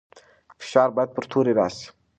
[0.59, 1.87] فشار باید پر توري راسي.